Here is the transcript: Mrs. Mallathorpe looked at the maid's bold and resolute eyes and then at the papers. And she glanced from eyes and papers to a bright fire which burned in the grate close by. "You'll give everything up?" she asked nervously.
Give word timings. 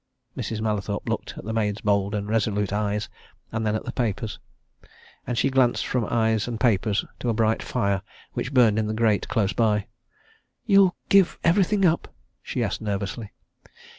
Mrs. 0.35 0.61
Mallathorpe 0.61 1.07
looked 1.07 1.37
at 1.37 1.45
the 1.45 1.53
maid's 1.53 1.81
bold 1.81 2.15
and 2.15 2.27
resolute 2.27 2.73
eyes 2.73 3.07
and 3.51 3.63
then 3.63 3.75
at 3.75 3.85
the 3.85 3.91
papers. 3.91 4.39
And 5.27 5.37
she 5.37 5.51
glanced 5.51 5.85
from 5.85 6.07
eyes 6.09 6.47
and 6.47 6.59
papers 6.59 7.05
to 7.19 7.29
a 7.29 7.35
bright 7.35 7.61
fire 7.61 8.01
which 8.33 8.51
burned 8.51 8.79
in 8.79 8.87
the 8.87 8.95
grate 8.95 9.27
close 9.27 9.53
by. 9.53 9.85
"You'll 10.65 10.95
give 11.09 11.37
everything 11.43 11.85
up?" 11.85 12.11
she 12.41 12.63
asked 12.63 12.81
nervously. 12.81 13.31